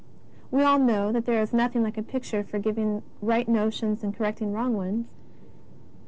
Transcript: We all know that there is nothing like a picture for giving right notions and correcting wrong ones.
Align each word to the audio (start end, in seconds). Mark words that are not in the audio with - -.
We 0.49 0.63
all 0.63 0.79
know 0.79 1.11
that 1.11 1.27
there 1.27 1.43
is 1.43 1.53
nothing 1.53 1.83
like 1.83 1.95
a 1.95 2.01
picture 2.01 2.43
for 2.43 2.57
giving 2.57 3.03
right 3.21 3.47
notions 3.47 4.03
and 4.03 4.11
correcting 4.15 4.51
wrong 4.51 4.75
ones. 4.75 5.05